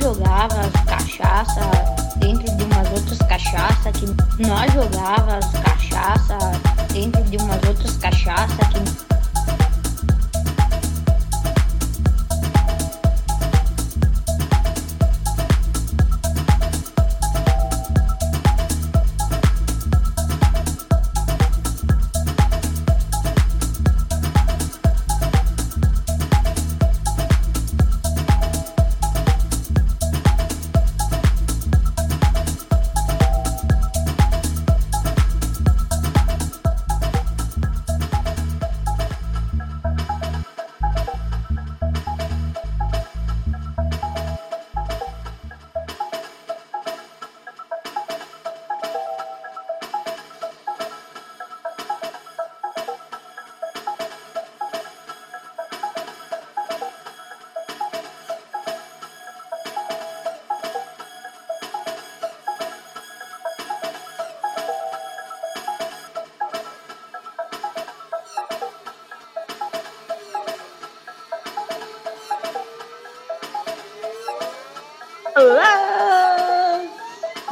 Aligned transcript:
jogava 0.00 0.70
cachaça 0.86 1.60
dentro 2.16 2.56
de 2.56 2.64
umas 2.64 2.90
outras 2.92 3.18
cachaça 3.18 3.92
que 3.92 4.06
nós 4.42 4.72
jogava 4.72 5.40
cachaça 5.62 5.85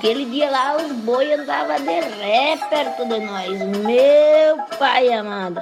Aquele 0.00 0.24
dia 0.24 0.50
lá 0.50 0.78
os 0.78 0.92
boi 0.92 1.30
andavam 1.34 1.76
de 1.76 2.00
ré 2.00 2.56
perto 2.70 3.04
de 3.04 3.20
nós. 3.20 3.60
Meu 3.84 4.56
pai 4.78 5.12
amado. 5.12 5.60